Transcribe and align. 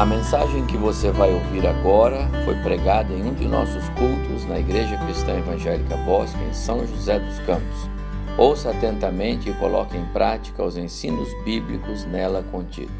A 0.00 0.06
mensagem 0.06 0.64
que 0.64 0.78
você 0.78 1.10
vai 1.10 1.30
ouvir 1.30 1.66
agora 1.66 2.26
foi 2.46 2.54
pregada 2.62 3.12
em 3.12 3.22
um 3.22 3.34
de 3.34 3.46
nossos 3.46 3.86
cultos 3.90 4.46
na 4.46 4.58
Igreja 4.58 4.96
Cristã 4.96 5.36
Evangélica 5.36 5.94
Bosque, 5.98 6.42
em 6.42 6.54
São 6.54 6.86
José 6.86 7.18
dos 7.18 7.38
Campos. 7.40 7.86
Ouça 8.38 8.70
atentamente 8.70 9.50
e 9.50 9.52
coloque 9.52 9.98
em 9.98 10.06
prática 10.06 10.64
os 10.64 10.78
ensinos 10.78 11.28
bíblicos 11.44 12.06
nela 12.06 12.42
contidos. 12.44 12.94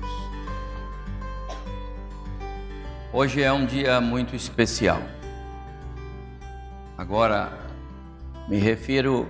Hoje 3.14 3.42
é 3.42 3.50
um 3.50 3.64
dia 3.64 3.98
muito 3.98 4.36
especial. 4.36 5.00
Agora 6.98 7.50
me 8.46 8.58
refiro 8.58 9.26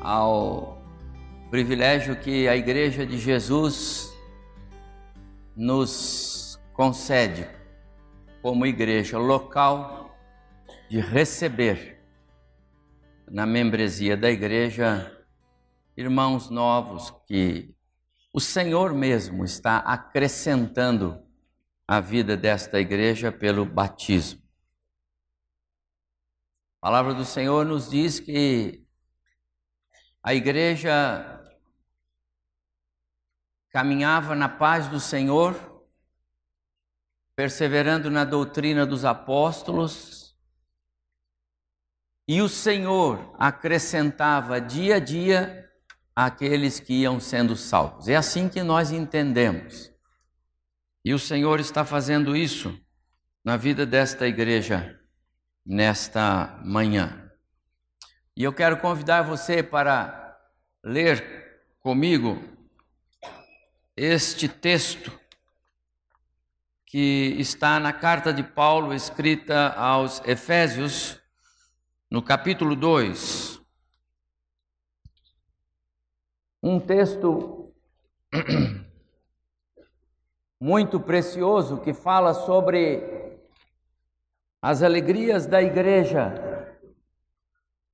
ao 0.00 0.82
privilégio 1.50 2.16
que 2.16 2.48
a 2.48 2.56
Igreja 2.56 3.04
de 3.04 3.18
Jesus 3.18 4.13
nos 5.56 6.60
concede, 6.72 7.48
como 8.42 8.66
igreja 8.66 9.18
local, 9.18 10.14
de 10.88 11.00
receber 11.00 12.02
na 13.30 13.46
membresia 13.46 14.16
da 14.16 14.30
igreja 14.30 15.10
irmãos 15.96 16.50
novos 16.50 17.10
que 17.26 17.74
o 18.32 18.40
Senhor 18.40 18.92
mesmo 18.92 19.44
está 19.44 19.78
acrescentando 19.78 21.22
à 21.86 22.00
vida 22.00 22.36
desta 22.36 22.80
igreja 22.80 23.30
pelo 23.30 23.64
batismo. 23.64 24.42
A 26.82 26.86
palavra 26.86 27.14
do 27.14 27.24
Senhor 27.24 27.64
nos 27.64 27.88
diz 27.88 28.18
que 28.18 28.84
a 30.22 30.34
igreja 30.34 31.33
caminhava 33.74 34.36
na 34.36 34.48
paz 34.48 34.86
do 34.86 35.00
Senhor, 35.00 35.82
perseverando 37.34 38.08
na 38.08 38.24
doutrina 38.24 38.86
dos 38.86 39.04
apóstolos, 39.04 40.36
e 42.28 42.40
o 42.40 42.48
Senhor 42.48 43.34
acrescentava 43.36 44.60
dia 44.60 44.94
a 44.94 44.98
dia 45.00 45.68
aqueles 46.14 46.78
que 46.78 47.00
iam 47.00 47.18
sendo 47.18 47.56
salvos. 47.56 48.06
É 48.06 48.14
assim 48.14 48.48
que 48.48 48.62
nós 48.62 48.92
entendemos. 48.92 49.92
E 51.04 51.12
o 51.12 51.18
Senhor 51.18 51.58
está 51.58 51.84
fazendo 51.84 52.36
isso 52.36 52.80
na 53.44 53.56
vida 53.56 53.84
desta 53.84 54.24
igreja 54.28 55.00
nesta 55.66 56.60
manhã. 56.64 57.28
E 58.36 58.44
eu 58.44 58.52
quero 58.52 58.76
convidar 58.76 59.22
você 59.22 59.64
para 59.64 60.38
ler 60.84 61.74
comigo 61.80 62.54
este 63.96 64.48
texto 64.48 65.12
que 66.84 67.36
está 67.38 67.78
na 67.78 67.92
carta 67.92 68.32
de 68.32 68.42
Paulo 68.42 68.92
escrita 68.92 69.68
aos 69.74 70.20
Efésios, 70.26 71.20
no 72.10 72.22
capítulo 72.22 72.74
2. 72.74 73.60
Um 76.62 76.80
texto 76.80 77.72
muito 80.58 80.98
precioso 80.98 81.80
que 81.80 81.92
fala 81.92 82.34
sobre 82.34 83.38
as 84.60 84.82
alegrias 84.82 85.46
da 85.46 85.62
igreja 85.62 86.34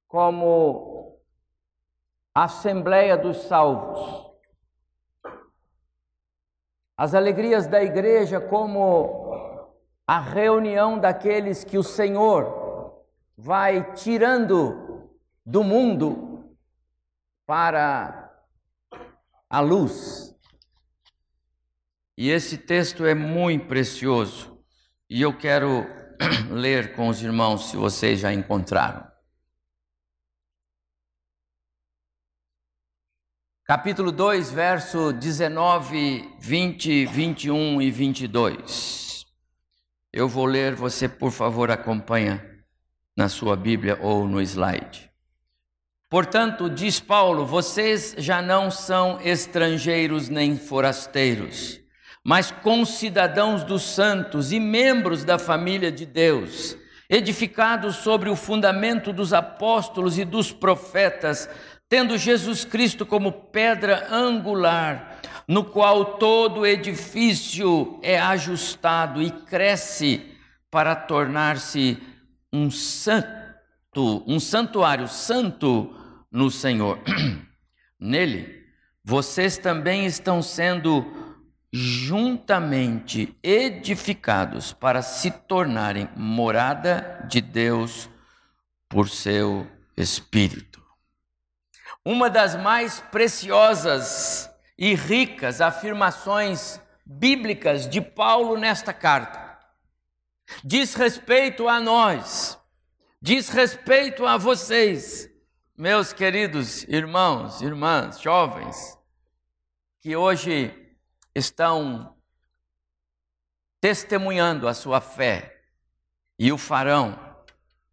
como 0.07 1.21
Assembleia 2.35 3.19
dos 3.19 3.37
Salvos 3.49 4.30
as 7.01 7.15
alegrias 7.15 7.67
da 7.67 7.83
igreja 7.83 8.39
como 8.39 9.75
a 10.07 10.21
reunião 10.21 10.99
daqueles 10.99 11.65
que 11.65 11.79
o 11.79 11.83
Senhor 11.83 13.07
vai 13.39 13.95
tirando 13.95 15.09
do 15.43 15.65
mundo 15.65 16.45
para 17.47 18.31
a 19.49 19.61
luz. 19.61 20.37
E 22.19 22.29
esse 22.29 22.59
texto 22.59 23.07
é 23.07 23.15
muito 23.15 23.65
precioso 23.65 24.63
e 25.09 25.23
eu 25.23 25.35
quero 25.35 25.87
ler 26.53 26.95
com 26.95 27.09
os 27.09 27.23
irmãos, 27.23 27.71
se 27.71 27.79
vocês 27.79 28.21
já 28.21 28.31
encontraram. 28.31 29.10
Capítulo 33.71 34.11
2, 34.11 34.51
verso 34.51 35.13
19, 35.13 36.29
20, 36.41 37.07
21 37.07 37.81
e 37.81 37.89
22. 37.89 39.25
Eu 40.13 40.27
vou 40.27 40.45
ler, 40.45 40.75
você 40.75 41.09
por 41.09 41.31
favor 41.31 41.71
acompanha 41.71 42.45
na 43.17 43.29
sua 43.29 43.55
Bíblia 43.55 43.97
ou 44.03 44.27
no 44.27 44.43
slide. 44.43 45.09
Portanto, 46.09 46.69
diz 46.69 46.99
Paulo, 46.99 47.47
vocês 47.47 48.17
já 48.19 48.43
não 48.43 48.73
são 48.73 49.21
estrangeiros 49.21 50.29
nem 50.29 50.59
forasteiros, 50.59 51.79
mas 52.25 52.51
concidadãos 52.51 53.63
dos 53.63 53.83
santos 53.83 54.51
e 54.51 54.59
membros 54.59 55.23
da 55.23 55.39
família 55.39 55.93
de 55.93 56.05
Deus, 56.07 56.77
edificados 57.09 57.99
sobre 57.99 58.29
o 58.31 58.35
fundamento 58.35 59.13
dos 59.13 59.33
apóstolos 59.33 60.19
e 60.19 60.25
dos 60.25 60.51
profetas, 60.51 61.49
tendo 61.91 62.17
Jesus 62.17 62.65
Cristo 62.65 63.05
como 63.05 63.33
pedra 63.33 64.07
angular, 64.15 65.21
no 65.49 65.65
qual 65.65 66.17
todo 66.19 66.65
edifício 66.65 67.99
é 68.01 68.17
ajustado 68.17 69.21
e 69.21 69.29
cresce 69.29 70.25
para 70.71 70.95
tornar-se 70.95 71.99
um 72.53 72.71
santo, 72.71 74.23
um 74.25 74.39
santuário 74.39 75.09
santo 75.09 75.93
no 76.31 76.49
Senhor. 76.49 77.01
Nele, 77.99 78.65
vocês 79.05 79.59
também 79.59 80.07
estão 80.07 80.41
sendo 80.41 81.05
juntamente 81.73 83.37
edificados 83.43 84.73
para 84.73 85.03
se 85.03 85.33
tornarem 85.33 86.09
morada 86.15 87.27
de 87.29 87.41
Deus 87.41 88.09
por 88.89 89.09
seu 89.09 89.67
Espírito. 89.97 90.70
Uma 92.05 92.31
das 92.31 92.57
mais 92.57 93.01
preciosas 93.01 94.51
e 94.79 94.95
ricas 94.95 95.61
afirmações 95.61 96.81
bíblicas 97.05 97.89
de 97.89 98.01
Paulo 98.01 98.57
nesta 98.57 98.95
carta. 98.95 99.59
Diz 100.65 100.95
respeito 100.95 101.69
a 101.69 101.79
nós, 101.79 102.59
diz 103.21 103.51
respeito 103.51 104.27
a 104.27 104.37
vocês, 104.37 105.31
meus 105.77 106.13
queridos 106.13 106.85
irmãos, 106.85 107.61
irmãs, 107.61 108.21
jovens, 108.21 108.99
que 110.01 110.17
hoje 110.17 110.75
estão 111.35 112.17
testemunhando 113.81 114.67
a 114.67 114.75
sua 114.75 115.01
fé 115.01 115.63
e 116.39 116.51
o 116.51 116.59
farão 116.59 117.19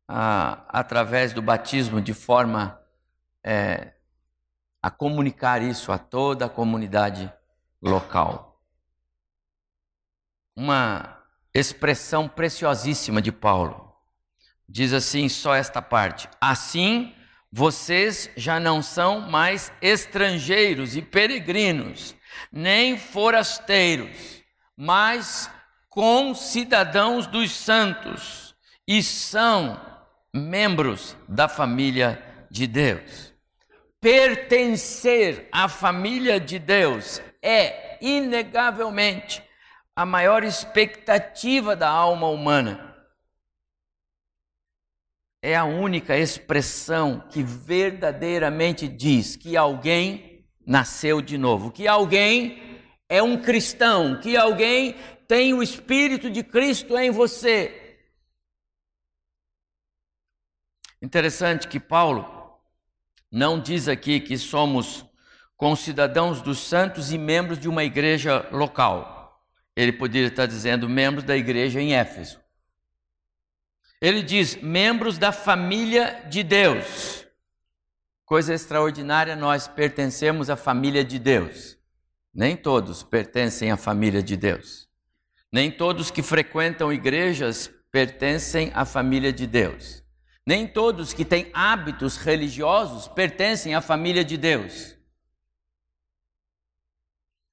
ah, 0.08 0.66
através 0.70 1.34
do 1.34 1.42
batismo 1.42 2.02
de 2.02 2.14
forma 2.14 2.82
é, 3.44 3.94
a 4.88 4.90
comunicar 4.90 5.62
isso 5.62 5.92
a 5.92 5.98
toda 5.98 6.46
a 6.46 6.50
comunidade 6.50 7.30
local. 7.82 8.58
Uma 10.56 11.22
expressão 11.54 12.30
preciosíssima 12.30 13.22
de 13.22 13.30
Paulo. 13.30 13.94
Diz 14.68 14.94
assim, 14.94 15.28
só 15.28 15.54
esta 15.54 15.82
parte: 15.82 16.30
Assim 16.40 17.14
vocês 17.52 18.30
já 18.38 18.62
não 18.62 18.82
são 18.82 19.20
mais 19.20 19.74
estrangeiros 19.82 20.96
e 20.96 21.02
peregrinos, 21.02 22.16
nem 22.50 22.98
forasteiros, 22.98 24.42
mas 24.78 25.52
concidadãos 25.90 27.28
dos 27.28 27.52
santos 27.52 28.56
e 28.88 29.04
são 29.04 29.78
membros 30.34 31.18
da 31.28 31.50
família 31.50 32.24
de 32.50 32.66
Deus 32.66 33.36
pertencer 34.00 35.48
à 35.52 35.68
família 35.68 36.40
de 36.40 36.60
Deus 36.60 37.22
é, 37.42 37.98
inegavelmente, 38.02 39.44
a 39.96 40.06
maior 40.06 40.44
expectativa 40.44 41.76
da 41.76 41.90
alma 41.90 42.28
humana. 42.28 42.96
É 45.42 45.56
a 45.56 45.66
única 45.66 46.18
expressão 46.18 47.20
que 47.30 47.42
verdadeiramente 47.42 48.88
diz 48.88 49.36
que 49.36 49.56
alguém 49.58 50.46
nasceu 50.66 51.22
de 51.22 51.38
novo, 51.38 51.72
que 51.72 51.88
alguém 51.88 52.82
é 53.10 53.24
um 53.24 53.42
cristão, 53.42 54.20
que 54.20 54.36
alguém 54.36 54.96
tem 55.28 55.54
o 55.54 55.64
Espírito 55.64 56.30
de 56.30 56.44
Cristo 56.44 56.98
em 56.98 57.10
você. 57.10 58.00
Interessante 61.02 61.68
que 61.68 61.80
Paulo 61.80 62.37
não 63.32 63.60
diz 63.60 63.88
aqui 63.88 64.20
que 64.20 64.38
somos 64.38 65.06
concidadãos 65.56 66.42
dos 66.42 66.60
santos 66.60 67.12
e 67.12 67.18
membros 67.18 67.60
de 67.60 67.68
uma 67.68 67.84
igreja 67.84 68.48
local. 68.52 69.44
Ele 69.76 69.92
poderia 69.92 70.28
estar 70.28 70.46
dizendo 70.46 70.88
membros 70.88 71.24
da 71.24 71.36
igreja 71.36 71.82
em 71.82 71.94
Éfeso. 71.94 72.40
Ele 74.02 74.22
diz 74.22 74.56
membros 74.56 75.18
da 75.18 75.32
família 75.32 76.24
de 76.30 76.44
Deus. 76.44 77.26
Coisa 78.26 78.54
extraordinária, 78.54 79.36
nós 79.36 79.68
pertencemos 79.68 80.50
à 80.50 80.56
família 80.56 81.04
de 81.04 81.18
Deus. 81.18 81.78
Nem 82.34 82.56
todos 82.56 83.02
pertencem 83.02 83.72
à 83.72 83.78
família 83.78 84.22
de 84.22 84.38
Deus. 84.38 84.88
Nem 85.52 85.72
todos 85.72 86.12
que 86.12 86.22
frequentam 86.22 86.94
igrejas 86.94 87.72
pertencem 87.92 88.72
à 88.76 88.86
família 88.86 89.34
de 89.34 89.48
Deus. 89.48 90.04
Nem 90.48 90.66
todos 90.66 91.12
que 91.12 91.26
têm 91.26 91.52
hábitos 91.54 92.16
religiosos 92.16 93.06
pertencem 93.10 93.76
à 93.76 93.82
família 93.82 94.24
de 94.24 94.38
Deus. 94.38 94.96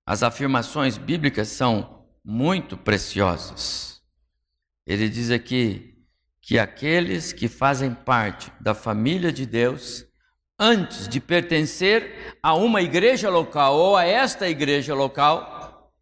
As 0.07 0.23
afirmações 0.23 0.97
bíblicas 0.97 1.49
são 1.49 2.07
muito 2.25 2.77
preciosas. 2.77 4.01
Ele 4.87 5.09
diz 5.09 5.33
aqui 5.33 6.07
que 6.41 6.57
aqueles 6.57 7.33
que 7.33 7.49
fazem 7.49 7.93
parte 7.93 8.53
da 8.61 8.75
família 8.75 9.33
de 9.33 9.45
Deus, 9.45 10.07
antes 10.57 11.09
de 11.09 11.19
pertencer 11.19 12.39
a 12.41 12.55
uma 12.55 12.81
igreja 12.81 13.29
local 13.29 13.75
ou 13.77 13.97
a 13.97 14.05
esta 14.05 14.49
igreja 14.49 14.95
local, 14.95 15.93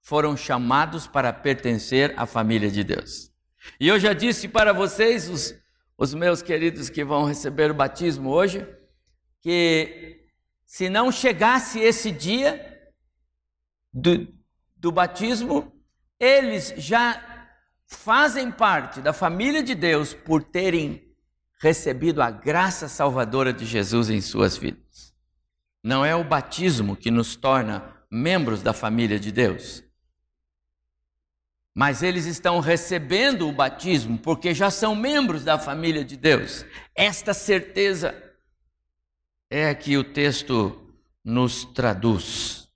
foram 0.00 0.36
chamados 0.36 1.08
para 1.08 1.32
pertencer 1.32 2.14
à 2.16 2.26
família 2.26 2.70
de 2.70 2.84
Deus. 2.84 3.32
E 3.80 3.88
eu 3.88 3.98
já 3.98 4.12
disse 4.12 4.46
para 4.46 4.72
vocês, 4.72 5.28
os, 5.28 5.65
os 5.98 6.12
meus 6.12 6.42
queridos 6.42 6.90
que 6.90 7.04
vão 7.04 7.24
receber 7.24 7.70
o 7.70 7.74
batismo 7.74 8.30
hoje, 8.30 8.66
que 9.40 10.26
se 10.66 10.88
não 10.88 11.10
chegasse 11.10 11.78
esse 11.78 12.10
dia 12.10 12.90
do, 13.92 14.28
do 14.76 14.92
batismo, 14.92 15.72
eles 16.18 16.74
já 16.76 17.22
fazem 17.86 18.50
parte 18.50 19.00
da 19.00 19.12
família 19.12 19.62
de 19.62 19.74
Deus 19.74 20.12
por 20.12 20.42
terem 20.42 21.14
recebido 21.60 22.20
a 22.20 22.30
graça 22.30 22.88
salvadora 22.88 23.52
de 23.52 23.64
Jesus 23.64 24.10
em 24.10 24.20
suas 24.20 24.56
vidas. 24.56 25.14
Não 25.82 26.04
é 26.04 26.14
o 26.14 26.24
batismo 26.24 26.96
que 26.96 27.10
nos 27.10 27.36
torna 27.36 27.96
membros 28.10 28.62
da 28.62 28.72
família 28.72 29.18
de 29.18 29.32
Deus. 29.32 29.85
Mas 31.78 32.02
eles 32.02 32.24
estão 32.24 32.58
recebendo 32.58 33.46
o 33.46 33.52
batismo 33.52 34.16
porque 34.16 34.54
já 34.54 34.70
são 34.70 34.96
membros 34.96 35.44
da 35.44 35.58
família 35.58 36.02
de 36.02 36.16
Deus. 36.16 36.64
Esta 36.94 37.34
certeza 37.34 38.16
é 39.50 39.74
que 39.74 39.94
o 39.98 40.02
texto 40.02 40.90
nos 41.22 41.66
traduz. 41.66 42.72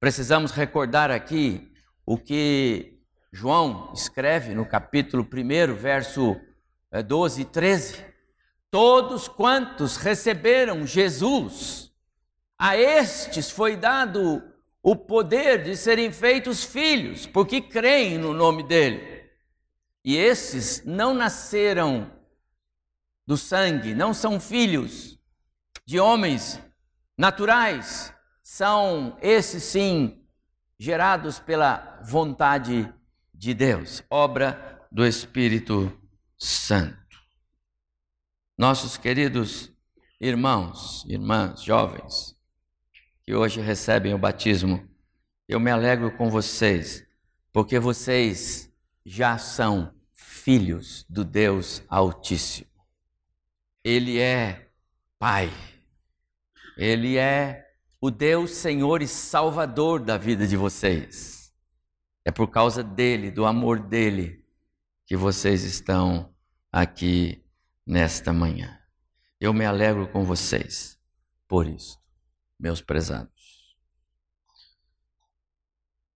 Precisamos 0.00 0.50
recordar 0.50 1.12
aqui 1.12 1.70
o 2.04 2.18
que 2.18 2.98
João 3.32 3.92
escreve 3.94 4.52
no 4.52 4.66
capítulo 4.66 5.22
1, 5.22 5.74
verso 5.76 6.36
12 7.06 7.40
eh, 7.40 7.42
e 7.42 7.44
13: 7.44 8.04
Todos 8.68 9.28
quantos 9.28 9.96
receberam 9.96 10.84
Jesus, 10.84 11.92
a 12.58 12.76
estes 12.76 13.48
foi 13.48 13.76
dado 13.76 14.42
o 14.90 14.96
poder 14.96 15.62
de 15.64 15.76
serem 15.76 16.10
feitos 16.10 16.64
filhos, 16.64 17.26
porque 17.26 17.60
creem 17.60 18.16
no 18.16 18.32
nome 18.32 18.62
dele. 18.62 19.22
E 20.02 20.16
esses 20.16 20.82
não 20.82 21.12
nasceram 21.12 22.10
do 23.26 23.36
sangue, 23.36 23.94
não 23.94 24.14
são 24.14 24.40
filhos 24.40 25.18
de 25.84 26.00
homens 26.00 26.58
naturais, 27.18 28.14
são 28.42 29.18
esses 29.20 29.62
sim 29.62 30.26
gerados 30.78 31.38
pela 31.38 32.00
vontade 32.02 32.90
de 33.34 33.52
Deus, 33.52 34.02
obra 34.08 34.80
do 34.90 35.04
Espírito 35.04 35.92
Santo. 36.38 36.96
Nossos 38.56 38.96
queridos 38.96 39.70
irmãos, 40.18 41.04
irmãs, 41.06 41.62
jovens, 41.62 42.37
que 43.28 43.34
hoje 43.34 43.60
recebem 43.60 44.14
o 44.14 44.18
batismo, 44.18 44.88
eu 45.46 45.60
me 45.60 45.70
alegro 45.70 46.10
com 46.16 46.30
vocês, 46.30 47.06
porque 47.52 47.78
vocês 47.78 48.72
já 49.04 49.36
são 49.36 49.94
filhos 50.14 51.04
do 51.10 51.26
Deus 51.26 51.82
Altíssimo. 51.90 52.70
Ele 53.84 54.18
é 54.18 54.70
Pai, 55.18 55.52
Ele 56.74 57.18
é 57.18 57.66
o 58.00 58.10
Deus 58.10 58.52
Senhor 58.52 59.02
e 59.02 59.06
Salvador 59.06 60.00
da 60.00 60.16
vida 60.16 60.46
de 60.46 60.56
vocês. 60.56 61.52
É 62.24 62.32
por 62.32 62.48
causa 62.48 62.82
dele, 62.82 63.30
do 63.30 63.44
amor 63.44 63.78
dele, 63.78 64.42
que 65.04 65.18
vocês 65.18 65.64
estão 65.64 66.34
aqui 66.72 67.44
nesta 67.86 68.32
manhã. 68.32 68.80
Eu 69.38 69.52
me 69.52 69.66
alegro 69.66 70.08
com 70.08 70.24
vocês 70.24 70.98
por 71.46 71.66
isso, 71.66 71.98
meus 72.58 72.80
prezados. 72.80 73.76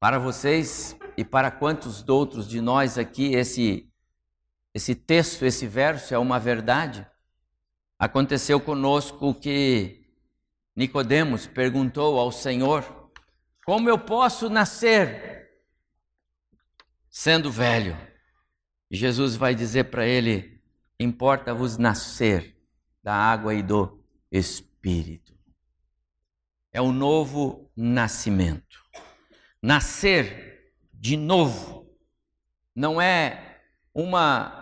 Para 0.00 0.18
vocês 0.18 0.96
e 1.16 1.24
para 1.24 1.50
quantos 1.50 2.08
outros 2.08 2.48
de 2.48 2.60
nós 2.60 2.98
aqui, 2.98 3.34
esse, 3.34 3.88
esse 4.74 4.94
texto, 4.94 5.44
esse 5.44 5.66
verso 5.66 6.12
é 6.12 6.18
uma 6.18 6.40
verdade. 6.40 7.06
Aconteceu 7.98 8.58
conosco 8.60 9.34
que 9.34 10.04
Nicodemos 10.74 11.46
perguntou 11.46 12.18
ao 12.18 12.32
Senhor: 12.32 13.10
Como 13.64 13.88
eu 13.88 13.98
posso 13.98 14.50
nascer 14.50 15.32
sendo 17.12 17.52
velho. 17.52 17.94
E 18.90 18.96
Jesus 18.96 19.36
vai 19.36 19.54
dizer 19.54 19.84
para 19.84 20.06
ele: 20.06 20.60
Importa-vos 20.98 21.76
nascer 21.76 22.56
da 23.02 23.14
água 23.14 23.54
e 23.54 23.62
do 23.62 24.02
Espírito. 24.30 25.31
É 26.72 26.80
o 26.80 26.90
novo 26.90 27.70
nascimento. 27.76 28.82
Nascer 29.60 30.72
de 30.94 31.16
novo 31.16 31.86
não 32.74 33.00
é 33.00 33.60
uma 33.94 34.58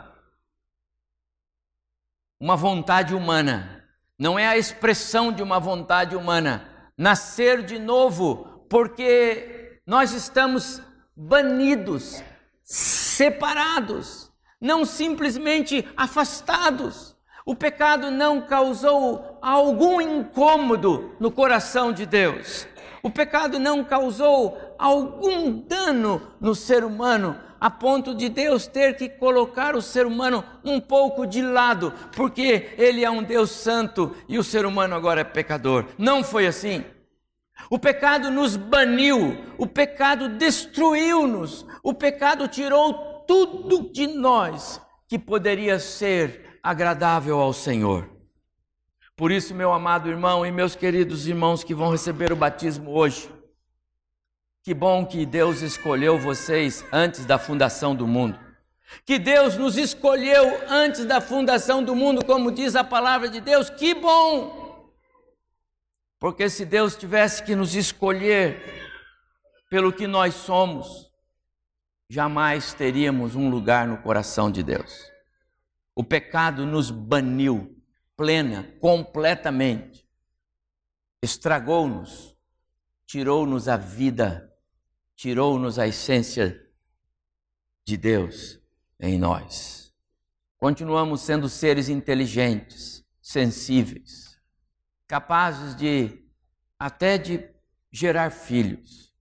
uma 2.41 2.57
vontade 2.57 3.15
humana, 3.15 3.87
não 4.19 4.39
é 4.39 4.47
a 4.47 4.57
expressão 4.57 5.31
de 5.31 5.43
uma 5.43 5.61
vontade 5.61 6.17
humana. 6.17 6.91
Nascer 6.97 7.63
de 7.63 7.79
novo, 7.79 8.65
porque 8.69 9.81
nós 9.87 10.13
estamos 10.13 10.81
banidos 11.15 12.23
separados, 12.65 14.33
não 14.61 14.87
simplesmente 14.87 15.87
afastados. 15.97 17.15
O 17.45 17.55
pecado 17.55 18.11
não 18.11 18.41
causou 18.41 19.30
algum 19.41 20.01
incômodo 20.01 21.13
no 21.19 21.31
coração 21.31 21.93
de 21.93 22.07
Deus. 22.07 22.67
O 23.03 23.11
pecado 23.11 23.59
não 23.59 23.83
causou 23.83 24.59
algum 24.79 25.51
dano 25.51 26.21
no 26.41 26.55
ser 26.55 26.85
humano, 26.85 27.37
a 27.59 27.71
ponto 27.71 28.15
de 28.15 28.29
Deus 28.29 28.67
ter 28.67 28.97
que 28.97 29.09
colocar 29.09 29.75
o 29.75 29.83
ser 29.83 30.07
humano 30.07 30.45
um 30.65 30.81
pouco 30.81 31.27
de 31.27 31.43
lado, 31.43 31.93
porque 32.15 32.75
ele 32.79 33.05
é 33.05 33.11
um 33.11 33.23
Deus 33.23 33.51
santo 33.51 34.15
e 34.29 34.39
o 34.39 34.45
ser 34.45 34.65
humano 34.65 34.95
agora 34.95 35.21
é 35.21 35.25
pecador. 35.25 35.87
Não 35.99 36.23
foi 36.23 36.47
assim. 36.47 36.85
O 37.71 37.79
pecado 37.79 38.31
nos 38.31 38.57
baniu, 38.57 39.37
o 39.59 39.67
pecado 39.67 40.29
destruiu-nos, 40.31 41.67
o 41.83 41.93
pecado 41.93 42.49
tirou 42.49 43.25
tudo 43.27 43.93
de 43.93 44.07
nós 44.07 44.81
que 45.07 45.19
poderia 45.19 45.79
ser 45.79 46.59
agradável 46.63 47.39
ao 47.39 47.53
Senhor. 47.53 48.20
Por 49.21 49.31
isso, 49.31 49.55
meu 49.55 49.71
amado 49.71 50.09
irmão 50.09 50.47
e 50.47 50.51
meus 50.51 50.75
queridos 50.75 51.27
irmãos 51.27 51.63
que 51.63 51.75
vão 51.75 51.91
receber 51.91 52.33
o 52.33 52.37
batismo 52.37 52.91
hoje, 52.93 53.31
que 54.63 54.73
bom 54.73 55.05
que 55.05 55.27
Deus 55.27 55.61
escolheu 55.61 56.19
vocês 56.19 56.83
antes 56.91 57.27
da 57.27 57.39
fundação 57.39 57.95
do 57.95 58.07
mundo. 58.07 58.41
Que 59.05 59.19
Deus 59.19 59.59
nos 59.59 59.77
escolheu 59.77 60.63
antes 60.67 61.05
da 61.05 61.21
fundação 61.21 61.85
do 61.85 61.95
mundo, 61.95 62.25
como 62.25 62.51
diz 62.51 62.75
a 62.75 62.83
palavra 62.83 63.29
de 63.29 63.43
Deus. 63.43 63.69
Que 63.69 63.93
bom! 63.93 64.91
Porque 66.19 66.49
se 66.49 66.65
Deus 66.65 66.97
tivesse 66.97 67.43
que 67.43 67.55
nos 67.55 67.75
escolher 67.75 68.59
pelo 69.69 69.93
que 69.93 70.07
nós 70.07 70.35
somos, 70.35 71.13
jamais 72.09 72.73
teríamos 72.73 73.37
um 73.37 73.51
lugar 73.51 73.87
no 73.87 73.99
coração 73.99 74.51
de 74.51 74.63
Deus. 74.63 75.13
O 75.95 76.03
pecado 76.03 76.65
nos 76.65 76.91
baniu 76.91 77.80
plena, 78.21 78.65
completamente. 78.83 80.07
Estragou-nos, 81.23 82.37
tirou-nos 83.07 83.67
a 83.67 83.79
vida, 83.79 84.55
tirou-nos 85.17 85.79
a 85.79 85.89
essência 85.89 86.71
de 87.83 87.97
Deus 87.97 88.61
em 89.01 89.19
nós. 89.19 89.95
Continuamos 90.59 91.23
sendo 91.23 91.49
seres 91.49 91.89
inteligentes, 91.89 93.03
sensíveis, 93.23 94.39
capazes 95.09 95.75
de 95.75 96.23
até 96.79 97.17
de 97.17 97.49
gerar 97.91 98.31
filhos. 98.31 99.15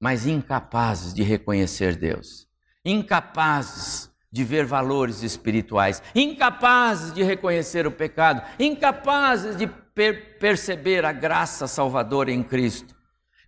mas 0.00 0.26
incapazes 0.26 1.14
de 1.14 1.22
reconhecer 1.22 1.94
Deus, 1.94 2.48
incapazes 2.84 4.11
de 4.32 4.42
ver 4.42 4.64
valores 4.64 5.22
espirituais, 5.22 6.02
incapazes 6.14 7.12
de 7.12 7.22
reconhecer 7.22 7.86
o 7.86 7.92
pecado, 7.92 8.42
incapazes 8.58 9.56
de 9.56 9.66
per 9.66 10.38
perceber 10.38 11.04
a 11.04 11.12
graça 11.12 11.66
salvadora 11.66 12.32
em 12.32 12.42
Cristo. 12.42 12.96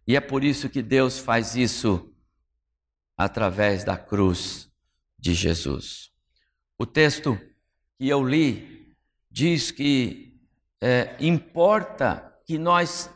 E 0.07 0.15
é 0.15 0.21
por 0.21 0.45
isso 0.45 0.69
que 0.69 0.83
Deus 0.83 1.19
faz 1.19 1.57
isso 1.57 2.13
através 3.17 3.83
da 3.83 3.97
cruz 3.97 4.71
de 5.19 5.33
Jesus. 5.33 6.11
O 6.77 6.85
texto 6.85 7.41
que 7.97 8.09
eu 8.09 8.23
li 8.23 8.95
diz 9.31 9.71
que 9.71 10.39
é, 10.83 11.17
importa 11.19 12.31
que 12.45 12.59
nós 12.59 13.09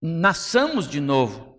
nasçamos 0.00 0.88
de 0.88 1.00
novo, 1.00 1.58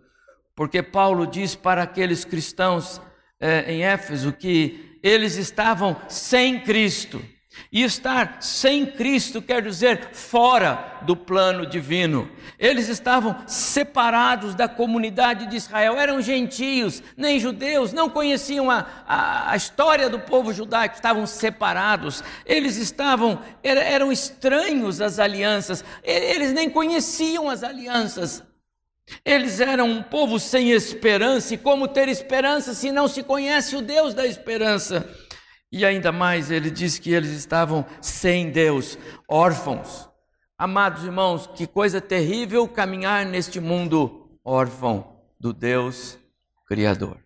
porque 0.55 0.81
Paulo 0.81 1.27
diz 1.27 1.53
para 1.53 1.83
aqueles 1.83 2.23
cristãos 2.23 3.01
é, 3.39 3.73
em 3.73 3.83
Éfeso 3.83 4.31
que 4.31 4.86
eles 5.07 5.37
estavam 5.37 5.95
sem 6.07 6.59
Cristo. 6.59 7.23
E 7.71 7.83
estar 7.83 8.37
sem 8.39 8.85
Cristo 8.85 9.41
quer 9.41 9.61
dizer 9.61 10.09
fora 10.13 10.99
do 11.01 11.15
plano 11.15 11.65
divino. 11.65 12.29
Eles 12.57 12.87
estavam 12.87 13.35
separados 13.47 14.53
da 14.53 14.67
comunidade 14.69 15.47
de 15.47 15.57
Israel, 15.57 15.97
eram 15.97 16.21
gentios, 16.21 17.01
nem 17.17 17.39
judeus, 17.39 17.91
não 17.91 18.09
conheciam 18.09 18.69
a, 18.69 18.85
a, 19.07 19.51
a 19.51 19.55
história 19.55 20.09
do 20.09 20.19
povo 20.19 20.53
judaico, 20.53 20.95
estavam 20.95 21.25
separados. 21.25 22.23
Eles 22.45 22.77
estavam, 22.77 23.39
eram 23.63 24.11
estranhos 24.11 25.01
às 25.01 25.19
alianças, 25.19 25.83
eles 26.03 26.53
nem 26.53 26.69
conheciam 26.69 27.49
as 27.49 27.63
alianças. 27.63 28.46
Eles 29.23 29.59
eram 29.59 29.89
um 29.89 30.03
povo 30.03 30.39
sem 30.39 30.71
esperança, 30.71 31.53
e 31.53 31.57
como 31.57 31.87
ter 31.87 32.09
esperança 32.09 32.73
se 32.73 32.91
não 32.91 33.07
se 33.07 33.23
conhece 33.23 33.75
o 33.75 33.81
Deus 33.81 34.13
da 34.13 34.25
esperança? 34.25 35.09
E 35.71 35.85
ainda 35.85 36.11
mais, 36.11 36.49
ele 36.49 36.69
diz 36.69 36.97
que 36.97 37.11
eles 37.11 37.31
estavam 37.31 37.85
sem 38.01 38.49
Deus, 38.51 38.97
órfãos. 39.29 40.09
Amados 40.57 41.03
irmãos, 41.03 41.47
que 41.47 41.67
coisa 41.67 42.01
terrível 42.01 42.67
caminhar 42.67 43.25
neste 43.25 43.59
mundo 43.59 44.29
órfão 44.43 45.21
do 45.39 45.53
Deus 45.53 46.17
Criador. 46.65 47.17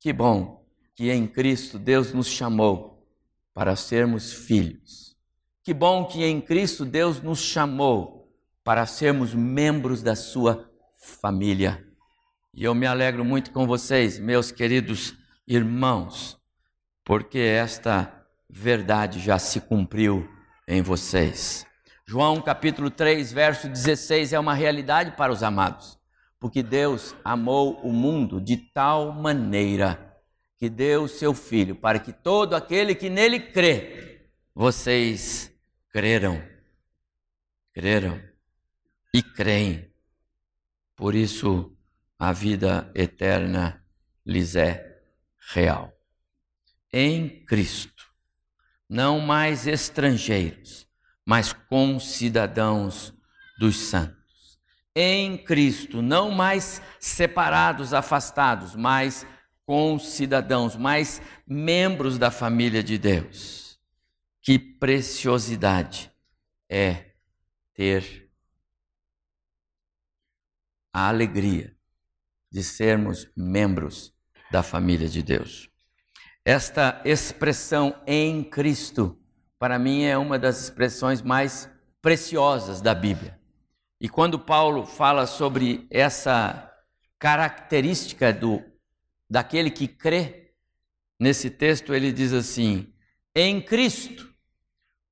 Que 0.00 0.12
bom 0.12 0.64
que 0.94 1.10
em 1.10 1.26
Cristo 1.26 1.78
Deus 1.78 2.12
nos 2.12 2.26
chamou 2.26 3.06
para 3.52 3.76
sermos 3.76 4.32
filhos. 4.32 5.16
Que 5.62 5.72
bom 5.72 6.04
que 6.06 6.24
em 6.24 6.40
Cristo 6.40 6.84
Deus 6.84 7.22
nos 7.22 7.40
chamou 7.40 8.28
para 8.64 8.86
sermos 8.86 9.34
membros 9.34 10.02
da 10.02 10.16
sua 10.16 10.70
família. 11.04 11.84
E 12.52 12.64
eu 12.64 12.74
me 12.74 12.86
alegro 12.86 13.24
muito 13.24 13.50
com 13.50 13.66
vocês, 13.66 14.18
meus 14.18 14.50
queridos 14.50 15.14
irmãos 15.46 16.42
porque 17.04 17.38
esta 17.38 18.26
verdade 18.48 19.20
já 19.20 19.38
se 19.38 19.60
cumpriu 19.60 20.28
em 20.66 20.80
vocês. 20.80 21.66
João 22.06 22.40
capítulo 22.40 22.90
3, 22.90 23.32
verso 23.32 23.68
16 23.68 24.32
é 24.32 24.40
uma 24.40 24.54
realidade 24.54 25.12
para 25.12 25.32
os 25.32 25.42
amados, 25.42 25.98
porque 26.40 26.62
Deus 26.62 27.14
amou 27.22 27.78
o 27.80 27.92
mundo 27.92 28.40
de 28.40 28.56
tal 28.56 29.12
maneira 29.12 30.12
que 30.56 30.68
deu 30.68 31.04
o 31.04 31.08
seu 31.08 31.34
filho 31.34 31.76
para 31.76 31.98
que 31.98 32.12
todo 32.12 32.54
aquele 32.54 32.94
que 32.94 33.10
nele 33.10 33.38
crê, 33.38 34.30
vocês 34.54 35.52
creram, 35.90 36.42
creram 37.72 38.20
e 39.12 39.22
creem. 39.22 39.93
Por 40.96 41.14
isso 41.14 41.76
a 42.18 42.32
vida 42.32 42.90
eterna 42.94 43.84
lhes 44.24 44.56
é 44.56 45.02
real 45.52 45.94
em 46.96 47.28
Cristo, 47.44 48.06
não 48.88 49.18
mais 49.18 49.66
estrangeiros, 49.66 50.86
mas 51.26 51.52
concidadãos 51.52 53.12
dos 53.58 53.76
santos. 53.76 54.60
Em 54.94 55.36
Cristo, 55.36 56.00
não 56.00 56.30
mais 56.30 56.80
separados, 57.00 57.92
afastados, 57.92 58.76
mas 58.76 59.26
concidadãos, 59.66 60.76
mais 60.76 61.20
membros 61.44 62.16
da 62.16 62.30
família 62.30 62.80
de 62.80 62.96
Deus. 62.96 63.76
Que 64.40 64.56
preciosidade 64.56 66.12
é 66.68 67.06
ter 67.74 68.23
a 70.94 71.08
alegria 71.08 71.76
de 72.52 72.62
sermos 72.62 73.28
membros 73.36 74.14
da 74.48 74.62
família 74.62 75.08
de 75.08 75.24
Deus. 75.24 75.68
Esta 76.44 77.02
expressão 77.04 78.00
em 78.06 78.44
Cristo, 78.44 79.18
para 79.58 79.76
mim, 79.76 80.04
é 80.04 80.16
uma 80.16 80.38
das 80.38 80.62
expressões 80.62 81.20
mais 81.20 81.68
preciosas 82.00 82.80
da 82.80 82.94
Bíblia. 82.94 83.40
E 84.00 84.08
quando 84.08 84.38
Paulo 84.38 84.86
fala 84.86 85.26
sobre 85.26 85.84
essa 85.90 86.70
característica 87.18 88.32
do 88.32 88.62
daquele 89.28 89.70
que 89.70 89.88
crê, 89.88 90.52
nesse 91.18 91.50
texto 91.50 91.92
ele 91.92 92.12
diz 92.12 92.32
assim: 92.32 92.92
em 93.34 93.60
Cristo, 93.60 94.32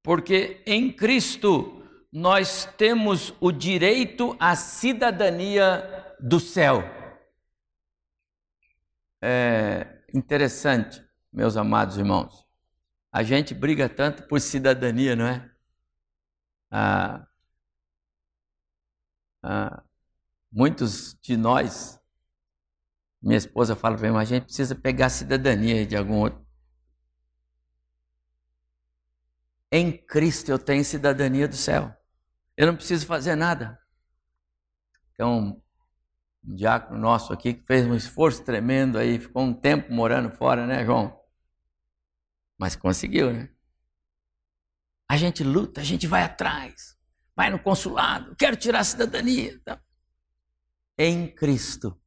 porque 0.00 0.62
em 0.64 0.92
Cristo 0.92 1.81
nós 2.12 2.66
temos 2.76 3.34
o 3.40 3.50
direito 3.50 4.36
à 4.38 4.54
cidadania 4.54 6.14
do 6.20 6.38
céu. 6.38 6.82
É 9.22 10.02
interessante 10.14 11.02
meus 11.32 11.56
amados 11.56 11.96
irmãos. 11.96 12.46
A 13.10 13.22
gente 13.22 13.54
briga 13.54 13.88
tanto 13.88 14.26
por 14.28 14.40
cidadania, 14.40 15.16
não 15.16 15.26
é? 15.26 15.50
Ah, 16.70 17.26
ah, 19.42 19.82
muitos 20.50 21.14
de 21.22 21.36
nós, 21.36 21.98
minha 23.22 23.38
esposa 23.38 23.74
fala 23.74 23.96
para 23.96 24.10
mim, 24.10 24.18
a 24.18 24.24
gente 24.24 24.44
precisa 24.44 24.74
pegar 24.74 25.08
cidadania 25.08 25.86
de 25.86 25.96
algum 25.96 26.18
outro. 26.18 26.44
Em 29.70 29.96
Cristo 29.96 30.50
eu 30.50 30.58
tenho 30.58 30.84
cidadania 30.84 31.48
do 31.48 31.56
céu. 31.56 32.01
Eu 32.56 32.66
não 32.66 32.76
preciso 32.76 33.06
fazer 33.06 33.34
nada. 33.34 33.78
Então, 35.12 35.62
um 36.44 36.54
diácono 36.54 36.98
nosso 36.98 37.32
aqui 37.32 37.54
que 37.54 37.66
fez 37.66 37.86
um 37.86 37.94
esforço 37.94 38.44
tremendo 38.44 38.98
aí, 38.98 39.18
ficou 39.18 39.42
um 39.42 39.54
tempo 39.54 39.92
morando 39.92 40.30
fora, 40.30 40.66
né, 40.66 40.84
João? 40.84 41.18
Mas 42.58 42.76
conseguiu, 42.76 43.32
né? 43.32 43.48
A 45.08 45.16
gente 45.16 45.44
luta, 45.44 45.80
a 45.80 45.84
gente 45.84 46.06
vai 46.06 46.22
atrás, 46.22 46.96
vai 47.36 47.50
no 47.50 47.58
consulado, 47.58 48.34
quero 48.36 48.56
tirar 48.56 48.80
a 48.80 48.84
cidadania. 48.84 49.60
Em 50.98 51.28
Cristo, 51.28 52.00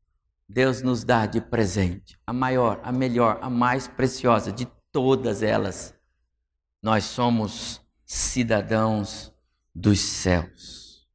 Deus 0.47 0.81
nos 0.81 1.03
dá 1.03 1.25
de 1.25 1.41
presente 1.41 2.19
a 2.25 2.33
maior, 2.33 2.79
a 2.83 2.91
melhor, 2.91 3.39
a 3.41 3.49
mais 3.49 3.87
preciosa 3.87 4.51
de 4.51 4.65
todas 4.91 5.43
elas. 5.43 5.95
Nós 6.81 7.03
somos 7.03 7.81
cidadãos 8.05 9.34
dos 9.75 9.99
céus. 9.99 11.05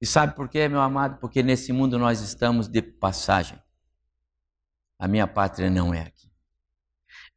E 0.00 0.06
sabe 0.06 0.34
por 0.34 0.48
quê, 0.48 0.66
meu 0.66 0.80
amado? 0.80 1.18
Porque 1.20 1.42
nesse 1.42 1.72
mundo 1.72 1.98
nós 1.98 2.20
estamos 2.20 2.66
de 2.66 2.82
passagem. 2.82 3.58
A 4.98 5.06
minha 5.06 5.26
pátria 5.26 5.70
não 5.70 5.94
é 5.94 6.00
aqui. 6.00 6.28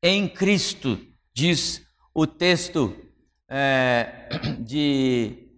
Em 0.02 0.28
Cristo, 0.28 1.00
diz 1.34 1.86
o 2.13 2.25
texto 2.25 2.96
é, 3.48 4.30
de 4.60 5.50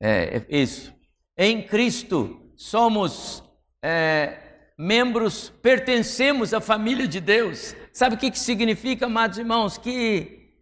é, 0.00 0.46
isso. 0.48 0.94
Em 1.36 1.66
Cristo 1.66 2.52
somos 2.56 3.42
é, 3.82 4.38
membros, 4.78 5.50
pertencemos 5.62 6.54
à 6.54 6.60
família 6.60 7.08
de 7.08 7.20
Deus. 7.20 7.74
Sabe 7.92 8.14
o 8.14 8.18
que, 8.18 8.30
que 8.30 8.38
significa, 8.38 9.06
amados 9.06 9.38
irmãos? 9.38 9.78
Que 9.78 10.54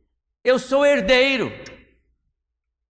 eu 0.43 0.59
sou 0.59 0.85
herdeiro. 0.87 1.53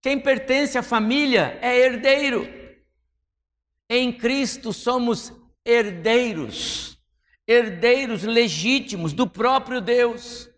Quem 0.00 0.20
pertence 0.20 0.78
à 0.78 0.82
família 0.82 1.58
é 1.60 1.76
herdeiro. 1.76 2.46
Em 3.88 4.12
Cristo 4.16 4.72
somos 4.72 5.32
herdeiros 5.64 6.90
herdeiros 7.50 8.22
legítimos 8.22 9.12
do 9.12 9.28
próprio 9.28 9.80
Deus. 9.80 10.48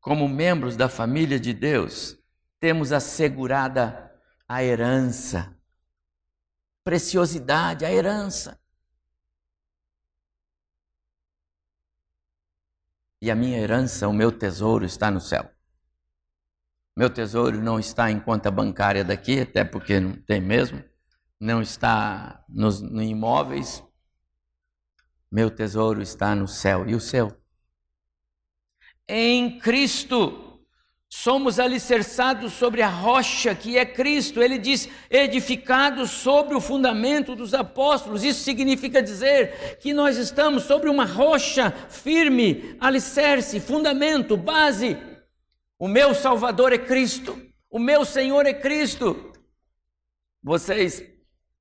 Como 0.00 0.26
membros 0.26 0.78
da 0.78 0.88
família 0.88 1.38
de 1.38 1.52
Deus, 1.52 2.18
temos 2.58 2.90
assegurada 2.90 4.18
a 4.48 4.64
herança, 4.64 5.54
preciosidade, 6.82 7.84
a 7.84 7.92
herança. 7.92 8.58
E 13.20 13.30
a 13.30 13.34
minha 13.34 13.58
herança, 13.58 14.08
o 14.08 14.12
meu 14.12 14.32
tesouro 14.32 14.86
está 14.86 15.10
no 15.10 15.20
céu. 15.20 15.55
Meu 16.96 17.10
tesouro 17.10 17.60
não 17.62 17.78
está 17.78 18.10
em 18.10 18.18
conta 18.18 18.50
bancária 18.50 19.04
daqui, 19.04 19.40
até 19.40 19.64
porque 19.64 20.00
não 20.00 20.12
tem 20.12 20.40
mesmo 20.40 20.82
não 21.40 21.60
está 21.60 22.42
nos, 22.48 22.80
nos 22.80 23.04
imóveis, 23.04 23.82
meu 25.30 25.50
tesouro 25.50 26.02
está 26.02 26.34
no 26.34 26.48
céu. 26.48 26.88
E 26.88 26.94
o 26.94 27.00
céu? 27.00 27.36
Em 29.08 29.58
Cristo. 29.58 30.42
Somos 31.08 31.60
alicerçados 31.60 32.52
sobre 32.52 32.82
a 32.82 32.88
rocha 32.88 33.54
que 33.54 33.78
é 33.78 33.86
Cristo. 33.86 34.42
Ele 34.42 34.58
diz: 34.58 34.88
edificados 35.08 36.10
sobre 36.10 36.54
o 36.54 36.60
fundamento 36.60 37.36
dos 37.36 37.54
apóstolos. 37.54 38.24
Isso 38.24 38.42
significa 38.42 39.00
dizer 39.00 39.78
que 39.78 39.94
nós 39.94 40.16
estamos 40.16 40.64
sobre 40.64 40.90
uma 40.90 41.04
rocha 41.04 41.70
firme, 41.70 42.76
alicerce, 42.80 43.60
fundamento, 43.60 44.36
base. 44.36 44.98
O 45.78 45.88
meu 45.88 46.14
Salvador 46.14 46.72
é 46.72 46.78
Cristo. 46.78 47.40
O 47.70 47.78
meu 47.78 48.04
Senhor 48.04 48.46
é 48.46 48.54
Cristo. 48.54 49.32
Vocês, 50.42 51.02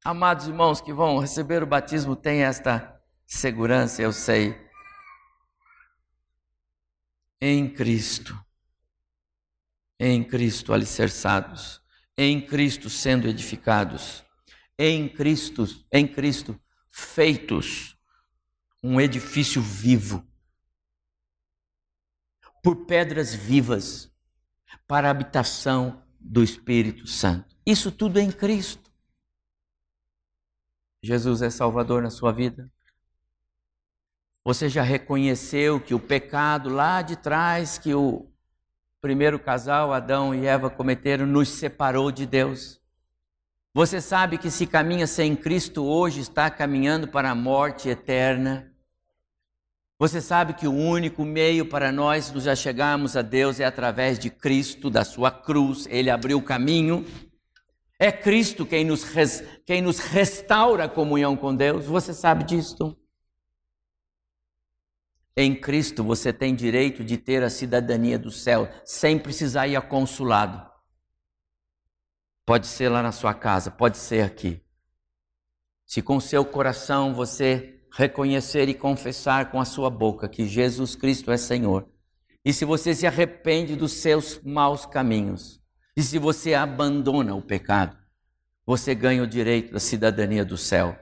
amados 0.03 0.47
irmãos 0.47 0.81
que 0.81 0.93
vão 0.93 1.19
receber 1.19 1.63
o 1.63 1.67
batismo, 1.67 2.15
têm 2.15 2.43
esta 2.43 3.01
segurança, 3.25 4.01
eu 4.01 4.11
sei. 4.11 4.55
Em 7.41 7.67
Cristo 7.67 8.45
em 9.99 10.23
Cristo 10.23 10.73
alicerçados, 10.73 11.81
em 12.17 12.41
Cristo 12.41 12.89
sendo 12.89 13.27
edificados, 13.27 14.23
em 14.77 15.07
Cristo, 15.07 15.65
em 15.91 16.07
Cristo 16.07 16.59
feitos 16.91 17.97
um 18.83 18.99
edifício 18.99 19.61
vivo 19.61 20.25
por 22.65 22.87
pedras 22.87 23.31
vivas 23.31 24.11
para 24.87 25.07
a 25.07 25.11
habitação 25.11 26.01
do 26.19 26.41
Espírito 26.41 27.05
Santo. 27.05 27.55
Isso 27.63 27.91
tudo 27.91 28.17
é 28.17 28.23
em 28.23 28.31
Cristo. 28.31 28.91
Jesus 31.03 31.43
é 31.43 31.51
Salvador 31.51 32.01
na 32.01 32.09
sua 32.09 32.31
vida? 32.31 32.67
Você 34.43 34.67
já 34.67 34.81
reconheceu 34.81 35.79
que 35.79 35.93
o 35.93 35.99
pecado 35.99 36.69
lá 36.69 37.03
de 37.03 37.15
trás, 37.15 37.77
que 37.77 37.93
o 37.93 38.31
primeiro 38.99 39.37
casal, 39.37 39.93
Adão 39.93 40.33
e 40.33 40.47
Eva, 40.47 40.67
cometeram, 40.67 41.27
nos 41.27 41.49
separou 41.49 42.11
de 42.11 42.25
Deus. 42.25 42.81
Você 43.75 44.01
sabe 44.01 44.39
que 44.39 44.49
se 44.49 44.65
caminha 44.65 45.05
sem 45.05 45.35
Cristo 45.35 45.85
hoje, 45.85 46.19
está 46.19 46.49
caminhando 46.49 47.07
para 47.07 47.29
a 47.29 47.35
morte 47.35 47.89
eterna. 47.89 48.74
Você 49.97 50.19
sabe 50.19 50.53
que 50.53 50.67
o 50.67 50.73
único 50.73 51.23
meio 51.23 51.69
para 51.69 51.89
nós 51.89 52.29
nos 52.29 52.47
achegarmos 52.47 53.15
a 53.15 53.21
Deus 53.21 53.61
é 53.61 53.65
através 53.65 54.19
de 54.19 54.29
Cristo, 54.29 54.89
da 54.89 55.05
sua 55.05 55.31
cruz, 55.31 55.87
ele 55.89 56.09
abriu 56.09 56.37
o 56.37 56.43
caminho. 56.43 57.05
É 57.97 58.11
Cristo 58.11 58.65
quem 58.65 58.83
nos, 58.83 59.03
res, 59.03 59.41
quem 59.65 59.81
nos 59.81 59.99
restaura 59.99 60.83
a 60.83 60.89
comunhão 60.89 61.37
com 61.37 61.55
Deus. 61.55 61.85
Você 61.85 62.13
sabe 62.13 62.43
disto? 62.43 62.97
Em 65.37 65.55
Cristo 65.55 66.03
você 66.03 66.33
tem 66.33 66.53
direito 66.53 67.01
de 67.01 67.17
ter 67.17 67.41
a 67.41 67.49
cidadania 67.49 68.19
do 68.19 68.31
céu 68.31 68.69
sem 68.83 69.17
precisar 69.17 69.67
ir 69.67 69.77
a 69.77 69.81
consulado. 69.81 70.69
Pode 72.45 72.67
ser 72.67 72.89
lá 72.89 73.01
na 73.01 73.13
sua 73.13 73.33
casa, 73.33 73.71
pode 73.71 73.97
ser 73.97 74.23
aqui. 74.23 74.61
Se 75.85 76.01
com 76.01 76.19
seu 76.19 76.43
coração 76.43 77.13
você 77.13 77.74
reconhecer 77.95 78.67
e 78.67 78.73
confessar 78.73 79.49
com 79.49 79.59
a 79.59 79.63
sua 79.63 79.89
boca 79.89 80.27
que 80.27 80.45
Jesus 80.45 80.95
Cristo 80.95 81.31
é 81.31 81.37
Senhor, 81.37 81.87
e 82.43 82.51
se 82.51 82.65
você 82.65 82.93
se 82.93 83.07
arrepende 83.07 83.75
dos 83.75 83.93
seus 83.93 84.39
maus 84.43 84.85
caminhos, 84.85 85.61
e 85.95 86.03
se 86.03 86.19
você 86.19 86.53
abandona 86.53 87.33
o 87.33 87.41
pecado, 87.41 87.97
você 88.65 88.93
ganha 88.93 89.23
o 89.23 89.27
direito 89.27 89.71
da 89.71 89.79
cidadania 89.79 90.43
do 90.43 90.57
céu. 90.57 90.99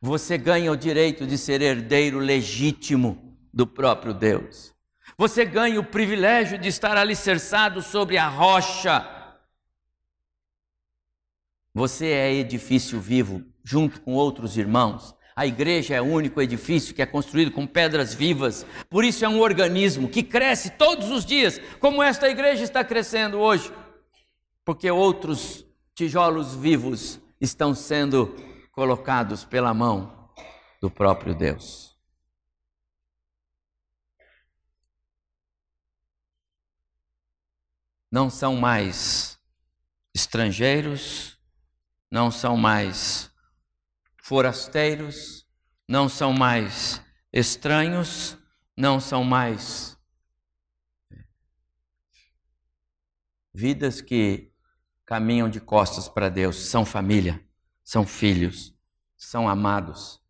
Você 0.00 0.36
ganha 0.36 0.70
o 0.70 0.76
direito 0.76 1.26
de 1.26 1.38
ser 1.38 1.62
herdeiro 1.62 2.18
legítimo 2.18 3.38
do 3.52 3.66
próprio 3.66 4.12
Deus. 4.12 4.74
Você 5.16 5.44
ganha 5.44 5.80
o 5.80 5.84
privilégio 5.84 6.58
de 6.58 6.68
estar 6.68 6.96
alicerçado 6.96 7.80
sobre 7.80 8.18
a 8.18 8.28
rocha. 8.28 9.08
Você 11.72 12.06
é 12.06 12.32
edifício 12.34 13.00
vivo, 13.00 13.42
junto 13.64 14.00
com 14.00 14.12
outros 14.12 14.56
irmãos. 14.58 15.14
A 15.36 15.46
igreja 15.46 15.94
é 15.94 16.00
o 16.00 16.04
único 16.04 16.40
edifício 16.40 16.94
que 16.94 17.02
é 17.02 17.06
construído 17.06 17.50
com 17.50 17.66
pedras 17.66 18.14
vivas. 18.14 18.64
Por 18.88 19.04
isso 19.04 19.24
é 19.24 19.28
um 19.28 19.40
organismo 19.40 20.08
que 20.08 20.22
cresce 20.22 20.70
todos 20.70 21.10
os 21.10 21.24
dias, 21.24 21.60
como 21.80 22.02
esta 22.02 22.28
igreja 22.28 22.62
está 22.62 22.84
crescendo 22.84 23.38
hoje. 23.38 23.72
Porque 24.64 24.90
outros 24.90 25.66
tijolos 25.94 26.54
vivos 26.54 27.20
estão 27.40 27.74
sendo 27.74 28.34
colocados 28.72 29.44
pela 29.44 29.74
mão 29.74 30.30
do 30.80 30.90
próprio 30.90 31.34
Deus. 31.34 31.94
não 38.14 38.30
são 38.30 38.54
mais 38.54 39.40
estrangeiros, 40.14 41.36
não 42.08 42.30
são 42.30 42.56
mais 42.56 43.28
forasteiros, 44.24 45.46
não 45.86 46.08
são 46.08 46.32
mais 46.32 46.98
estranhos, 47.30 48.38
não 48.74 48.98
são 48.98 49.22
mais 49.22 49.98
vidas 53.52 54.00
que 54.00 54.50
caminham 55.04 55.46
de 55.46 55.60
costas 55.60 56.08
para 56.08 56.30
Deus, 56.30 56.56
são 56.56 56.86
família, 56.86 57.46
são 57.84 58.06
filhos, 58.06 58.74
são 59.14 59.46
amados, 59.46 60.22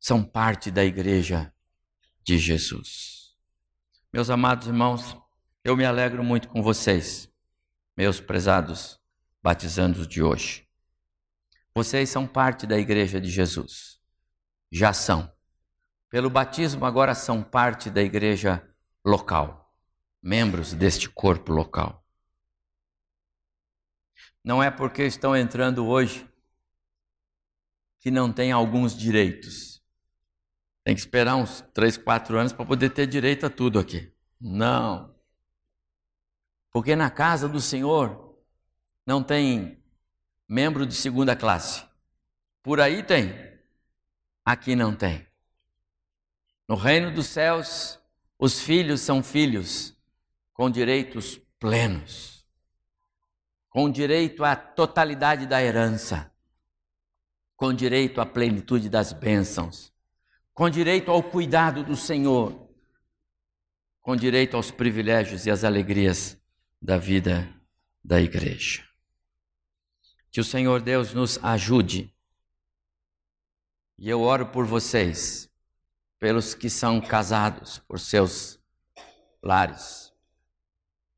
são 0.00 0.24
parte 0.24 0.70
da 0.70 0.82
igreja 0.82 1.52
de 2.24 2.38
Jesus. 2.38 3.36
Meus 4.10 4.30
amados 4.30 4.68
irmãos, 4.68 5.18
eu 5.62 5.76
me 5.76 5.84
alegro 5.84 6.24
muito 6.24 6.48
com 6.48 6.62
vocês, 6.62 7.30
meus 7.94 8.22
prezados 8.22 8.98
batizandos 9.42 10.08
de 10.08 10.22
hoje. 10.22 10.67
Vocês 11.78 12.08
são 12.08 12.26
parte 12.26 12.66
da 12.66 12.76
igreja 12.76 13.20
de 13.20 13.30
Jesus. 13.30 14.00
Já 14.68 14.92
são. 14.92 15.32
Pelo 16.10 16.28
batismo, 16.28 16.84
agora 16.84 17.14
são 17.14 17.40
parte 17.40 17.88
da 17.88 18.02
igreja 18.02 18.68
local, 19.04 19.72
membros 20.20 20.72
deste 20.72 21.08
corpo 21.08 21.52
local. 21.52 22.04
Não 24.42 24.60
é 24.60 24.72
porque 24.72 25.04
estão 25.04 25.36
entrando 25.36 25.86
hoje 25.86 26.28
que 28.00 28.10
não 28.10 28.32
têm 28.32 28.50
alguns 28.50 28.92
direitos. 28.92 29.80
Tem 30.82 30.96
que 30.96 31.00
esperar 31.00 31.36
uns 31.36 31.60
três, 31.72 31.96
quatro 31.96 32.36
anos 32.36 32.52
para 32.52 32.66
poder 32.66 32.90
ter 32.90 33.06
direito 33.06 33.46
a 33.46 33.50
tudo 33.50 33.78
aqui. 33.78 34.12
Não. 34.40 35.14
Porque 36.72 36.96
na 36.96 37.08
casa 37.08 37.48
do 37.48 37.60
Senhor 37.60 38.36
não 39.06 39.22
tem 39.22 39.77
membro 40.48 40.86
de 40.86 40.94
segunda 40.94 41.36
classe. 41.36 41.84
Por 42.62 42.80
aí 42.80 43.02
tem, 43.02 43.34
aqui 44.44 44.74
não 44.74 44.94
tem. 44.94 45.26
No 46.66 46.74
reino 46.74 47.12
dos 47.12 47.26
céus, 47.26 47.98
os 48.38 48.60
filhos 48.60 49.00
são 49.00 49.22
filhos 49.22 49.94
com 50.52 50.70
direitos 50.70 51.38
plenos, 51.58 52.46
com 53.68 53.90
direito 53.90 54.44
à 54.44 54.56
totalidade 54.56 55.46
da 55.46 55.62
herança, 55.62 56.32
com 57.56 57.72
direito 57.72 58.20
à 58.20 58.26
plenitude 58.26 58.88
das 58.88 59.12
bênçãos, 59.12 59.92
com 60.54 60.70
direito 60.70 61.10
ao 61.10 61.22
cuidado 61.22 61.82
do 61.84 61.96
Senhor, 61.96 62.68
com 64.00 64.16
direito 64.16 64.56
aos 64.56 64.70
privilégios 64.70 65.44
e 65.46 65.50
às 65.50 65.64
alegrias 65.64 66.38
da 66.80 66.96
vida 66.96 67.48
da 68.02 68.20
igreja. 68.20 68.87
Que 70.30 70.40
o 70.40 70.44
Senhor 70.44 70.80
Deus 70.80 71.14
nos 71.14 71.42
ajude. 71.42 72.14
E 73.98 74.08
eu 74.08 74.20
oro 74.20 74.46
por 74.46 74.64
vocês, 74.64 75.50
pelos 76.18 76.54
que 76.54 76.70
são 76.70 77.00
casados, 77.00 77.78
por 77.80 77.98
seus 77.98 78.60
lares, 79.42 80.12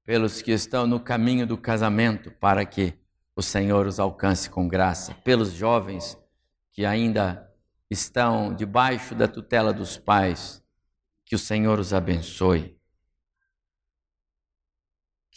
pelos 0.05 0.40
que 0.40 0.53
estão 0.53 0.87
no 0.87 1.01
caminho 1.01 1.46
do 1.46 1.59
casamento, 1.59 2.31
para 2.31 2.64
que 2.64 2.94
o 3.37 3.42
Senhor 3.42 3.87
os 3.87 4.01
alcance 4.01 4.49
com 4.49 4.66
graça, 4.66 5.14
pelos 5.25 5.53
jovens 5.53 6.18
que 6.73 6.87
ainda 6.87 7.51
estão 7.90 8.55
debaixo 8.55 9.14
da 9.14 9.27
tutela 9.27 9.73
dos 9.73 9.99
pais, 9.99 10.62
que 11.25 11.35
o 11.35 11.38
Senhor 11.38 11.79
os 11.79 11.92
abençoe 11.92 12.81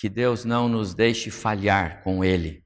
que 0.03 0.09
Deus 0.09 0.43
não 0.43 0.67
nos 0.67 0.93
deixe 0.93 1.31
falhar 1.31 2.03
com 2.03 2.25
Ele, 2.25 2.62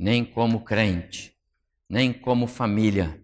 nem 0.00 0.24
como 0.24 0.64
crente, 0.64 1.38
nem 1.86 2.10
como 2.10 2.46
família 2.46 3.22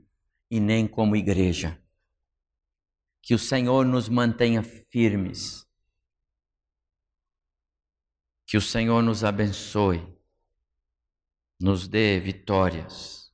e 0.50 0.60
nem 0.60 0.86
como 0.86 1.16
igreja. 1.16 1.82
Que 3.22 3.32
o 3.32 3.38
Senhor 3.38 3.86
nos 3.86 4.10
mantenha 4.10 4.62
firmes, 4.62 5.66
que 8.44 8.58
o 8.58 8.60
Senhor 8.60 9.02
nos 9.02 9.24
abençoe, 9.24 10.06
nos 11.58 11.88
dê 11.88 12.20
vitórias, 12.20 13.32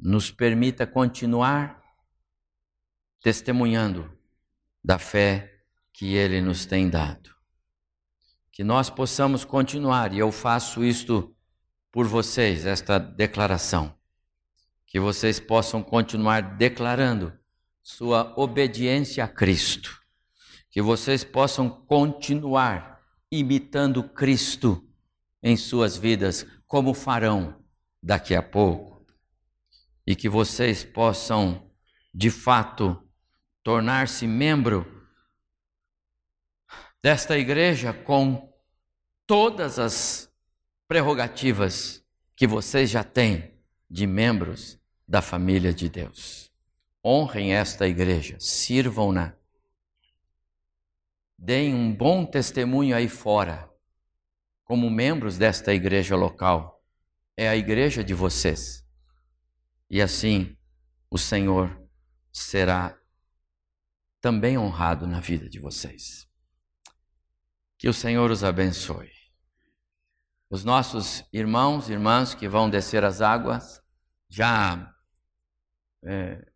nos 0.00 0.32
permita 0.32 0.84
continuar 0.84 1.80
testemunhando 3.20 4.18
da 4.82 4.98
fé 4.98 5.62
que 5.92 6.16
Ele 6.16 6.40
nos 6.40 6.66
tem 6.66 6.90
dado. 6.90 7.32
Que 8.50 8.64
nós 8.64 8.90
possamos 8.90 9.44
continuar, 9.44 10.12
e 10.12 10.18
eu 10.18 10.32
faço 10.32 10.82
isto 10.82 11.32
por 11.90 12.06
vocês, 12.06 12.66
esta 12.66 12.98
declaração. 12.98 13.96
Que 14.86 14.98
vocês 14.98 15.38
possam 15.38 15.82
continuar 15.82 16.56
declarando 16.56 17.32
sua 17.82 18.32
obediência 18.36 19.24
a 19.24 19.28
Cristo. 19.28 20.00
Que 20.70 20.82
vocês 20.82 21.24
possam 21.24 21.68
continuar 21.68 23.02
imitando 23.30 24.02
Cristo 24.02 24.86
em 25.42 25.56
suas 25.56 25.96
vidas, 25.96 26.46
como 26.66 26.94
farão 26.94 27.62
daqui 28.02 28.34
a 28.34 28.42
pouco. 28.42 29.06
E 30.06 30.16
que 30.16 30.28
vocês 30.28 30.84
possam, 30.84 31.70
de 32.14 32.30
fato, 32.30 33.02
tornar-se 33.62 34.26
membro 34.26 34.86
desta 37.02 37.38
igreja 37.38 37.92
com 37.92 38.52
todas 39.26 39.78
as 39.78 40.27
prerrogativas 40.88 42.02
que 42.34 42.46
vocês 42.46 42.88
já 42.88 43.04
têm 43.04 43.54
de 43.90 44.06
membros 44.06 44.80
da 45.06 45.20
família 45.20 45.72
de 45.72 45.86
Deus. 45.88 46.50
Honrem 47.04 47.52
esta 47.54 47.86
igreja, 47.86 48.38
sirvam-na, 48.40 49.36
deem 51.38 51.74
um 51.74 51.94
bom 51.94 52.24
testemunho 52.24 52.96
aí 52.96 53.08
fora, 53.08 53.70
como 54.64 54.90
membros 54.90 55.36
desta 55.36 55.74
igreja 55.74 56.16
local. 56.16 56.82
É 57.36 57.48
a 57.48 57.56
igreja 57.56 58.02
de 58.02 58.14
vocês. 58.14 58.84
E 59.88 60.02
assim 60.02 60.56
o 61.10 61.16
Senhor 61.16 61.80
será 62.32 62.98
também 64.20 64.58
honrado 64.58 65.06
na 65.06 65.20
vida 65.20 65.48
de 65.48 65.60
vocês. 65.60 66.28
Que 67.78 67.88
o 67.88 67.94
Senhor 67.94 68.30
os 68.30 68.42
abençoe. 68.42 69.17
Os 70.50 70.64
nossos 70.64 71.24
irmãos 71.32 71.88
e 71.88 71.92
irmãs 71.92 72.34
que 72.34 72.48
vão 72.48 72.70
descer 72.70 73.04
as 73.04 73.20
águas 73.20 73.82
já 74.30 74.94
é, 76.02 76.46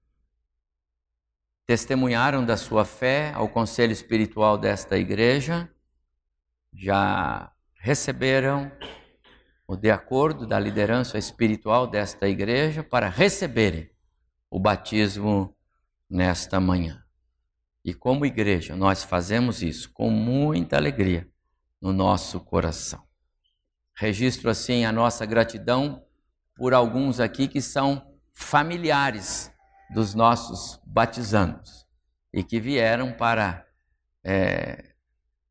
testemunharam 1.66 2.44
da 2.44 2.56
sua 2.56 2.84
fé 2.84 3.32
ao 3.34 3.48
conselho 3.48 3.92
espiritual 3.92 4.56
desta 4.56 4.96
igreja, 4.96 5.70
já 6.72 7.52
receberam 7.74 8.72
o 9.66 9.76
de 9.76 9.90
acordo 9.90 10.46
da 10.46 10.58
liderança 10.58 11.18
espiritual 11.18 11.86
desta 11.86 12.28
igreja 12.28 12.82
para 12.82 13.08
receberem 13.08 13.90
o 14.50 14.58
batismo 14.58 15.56
nesta 16.08 16.60
manhã. 16.60 17.04
E 17.84 17.92
como 17.92 18.24
igreja, 18.24 18.76
nós 18.76 19.02
fazemos 19.02 19.62
isso 19.62 19.92
com 19.92 20.10
muita 20.10 20.76
alegria 20.76 21.28
no 21.80 21.92
nosso 21.92 22.40
coração. 22.40 23.11
Registro 24.02 24.50
assim 24.50 24.84
a 24.84 24.90
nossa 24.90 25.24
gratidão 25.24 26.04
por 26.56 26.74
alguns 26.74 27.20
aqui 27.20 27.46
que 27.46 27.62
são 27.62 28.04
familiares 28.34 29.48
dos 29.94 30.12
nossos 30.12 30.80
batizandos 30.84 31.86
e 32.34 32.42
que 32.42 32.58
vieram 32.58 33.12
para 33.12 33.64
é, 34.24 34.92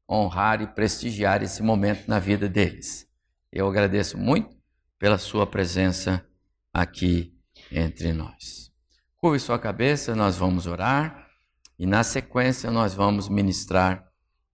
honrar 0.06 0.62
e 0.62 0.68
prestigiar 0.68 1.42
esse 1.42 1.64
momento 1.64 2.10
na 2.10 2.20
vida 2.20 2.50
deles. 2.50 3.08
Eu 3.54 3.70
agradeço 3.70 4.18
muito 4.18 4.54
pela 5.00 5.18
sua 5.18 5.48
presença 5.48 6.22
aqui 6.74 7.34
entre 7.72 8.12
nós. 8.12 8.70
Curve 9.16 9.40
sua 9.40 9.60
cabeça, 9.60 10.14
nós 10.14 10.36
vamos 10.36 10.68
orar. 10.68 11.26
E 11.80 11.86
na 11.86 12.04
sequência 12.04 12.70
nós 12.70 12.94
vamos 12.94 13.30
ministrar 13.30 14.12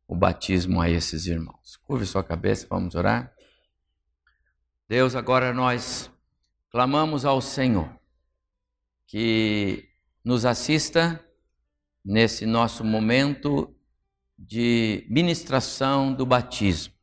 o 0.08 0.16
batismo 0.16 0.80
a 0.80 0.88
esses 0.88 1.26
irmãos. 1.26 1.78
Curve 1.84 2.06
sua 2.06 2.24
cabeça, 2.24 2.68
vamos 2.70 2.94
orar. 2.94 3.36
Deus, 4.89 5.15
agora 5.15 5.54
nós 5.54 6.10
clamamos 6.69 7.26
ao 7.26 7.41
Senhor 7.41 7.93
que 9.06 9.89
nos 10.23 10.45
assista 10.45 11.21
nesse 12.06 12.45
nosso 12.45 12.86
momento 12.86 13.76
de 14.39 15.06
ministração 15.10 16.13
do 16.13 16.26
batismo, 16.26 16.93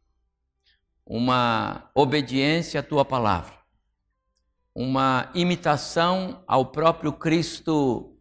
uma 1.05 1.90
obediência 1.94 2.81
à 2.81 2.83
tua 2.83 3.05
palavra, 3.05 3.59
uma 4.75 5.31
imitação 5.35 6.42
ao 6.47 6.73
próprio 6.73 7.12
Cristo 7.12 8.18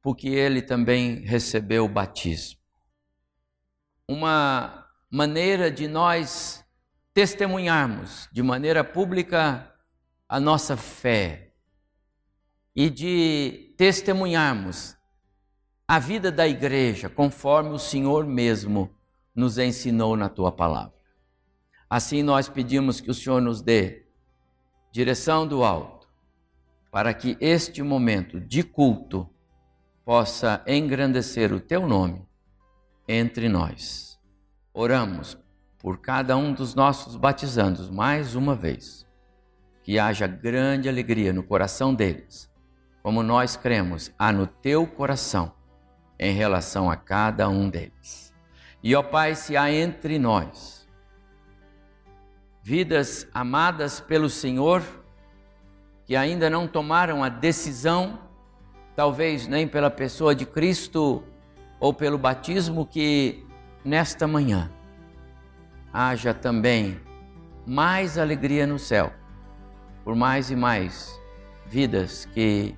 porque 0.00 0.28
ele 0.28 0.62
também 0.62 1.16
recebeu 1.16 1.84
o 1.84 1.88
batismo. 1.88 2.60
Uma 4.08 4.88
maneira 5.10 5.68
de 5.68 5.88
nós 5.88 6.59
testemunharmos 7.12 8.28
de 8.32 8.42
maneira 8.42 8.84
pública 8.84 9.74
a 10.28 10.38
nossa 10.38 10.76
fé 10.76 11.52
e 12.74 12.88
de 12.88 13.74
testemunharmos 13.76 14.96
a 15.88 15.98
vida 15.98 16.30
da 16.30 16.46
igreja 16.46 17.08
conforme 17.08 17.70
o 17.70 17.78
Senhor 17.78 18.24
mesmo 18.24 18.94
nos 19.34 19.58
ensinou 19.58 20.16
na 20.16 20.28
tua 20.28 20.52
palavra. 20.52 20.94
Assim 21.88 22.22
nós 22.22 22.48
pedimos 22.48 23.00
que 23.00 23.10
o 23.10 23.14
Senhor 23.14 23.40
nos 23.40 23.60
dê 23.60 24.06
direção 24.92 25.46
do 25.46 25.64
alto 25.64 26.08
para 26.92 27.12
que 27.12 27.36
este 27.40 27.82
momento 27.82 28.40
de 28.40 28.62
culto 28.62 29.28
possa 30.04 30.62
engrandecer 30.66 31.52
o 31.52 31.60
teu 31.60 31.86
nome 31.86 32.24
entre 33.08 33.48
nós. 33.48 34.18
Oramos 34.72 35.36
por 35.80 35.98
cada 35.98 36.36
um 36.36 36.52
dos 36.52 36.74
nossos 36.74 37.16
batizandos 37.16 37.88
mais 37.88 38.34
uma 38.34 38.54
vez. 38.54 39.06
Que 39.82 39.98
haja 39.98 40.26
grande 40.26 40.88
alegria 40.88 41.32
no 41.32 41.42
coração 41.42 41.94
deles, 41.94 42.50
como 43.02 43.22
nós 43.22 43.56
cremos, 43.56 44.12
há 44.18 44.30
no 44.30 44.46
teu 44.46 44.86
coração 44.86 45.52
em 46.18 46.34
relação 46.34 46.90
a 46.90 46.96
cada 46.96 47.48
um 47.48 47.70
deles. 47.70 48.32
E 48.82 48.94
ó 48.94 49.02
Pai, 49.02 49.34
se 49.34 49.56
há 49.56 49.72
entre 49.72 50.18
nós 50.18 50.86
vidas 52.62 53.26
amadas 53.32 54.00
pelo 54.00 54.28
Senhor 54.28 54.82
que 56.04 56.14
ainda 56.14 56.50
não 56.50 56.68
tomaram 56.68 57.24
a 57.24 57.28
decisão 57.28 58.18
talvez 58.94 59.46
nem 59.46 59.66
pela 59.66 59.90
pessoa 59.90 60.34
de 60.34 60.44
Cristo 60.44 61.22
ou 61.78 61.94
pelo 61.94 62.18
batismo, 62.18 62.84
que 62.84 63.46
nesta 63.82 64.26
manhã 64.26 64.70
haja 65.92 66.32
também 66.32 67.00
mais 67.66 68.18
alegria 68.18 68.66
no 68.66 68.78
céu, 68.78 69.12
por 70.04 70.14
mais 70.14 70.50
e 70.50 70.56
mais 70.56 71.18
vidas 71.66 72.26
que 72.26 72.74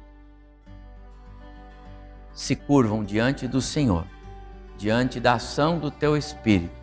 se 2.33 2.57
curvam 2.57 3.05
diante 3.05 3.47
do 3.47 3.61
Senhor, 3.61 4.07
diante 4.77 5.21
da 5.21 5.35
ação 5.35 5.79
do 5.79 5.91
teu 5.91 6.17
Espírito, 6.17 6.75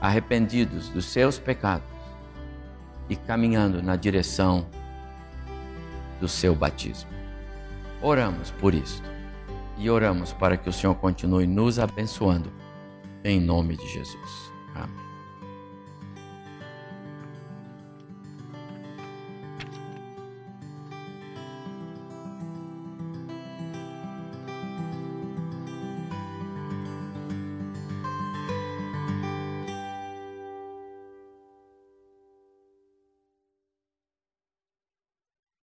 arrependidos 0.00 0.88
dos 0.88 1.06
seus 1.06 1.38
pecados 1.38 1.88
e 3.08 3.16
caminhando 3.16 3.82
na 3.82 3.96
direção 3.96 4.66
do 6.20 6.28
seu 6.28 6.54
batismo. 6.54 7.10
Oramos 8.02 8.50
por 8.52 8.74
isto 8.74 9.08
e 9.76 9.90
oramos 9.90 10.32
para 10.32 10.56
que 10.56 10.68
o 10.68 10.72
Senhor 10.72 10.94
continue 10.94 11.46
nos 11.46 11.78
abençoando, 11.78 12.52
em 13.24 13.40
nome 13.40 13.76
de 13.76 13.86
Jesus. 13.88 14.52
Amém. 14.74 15.09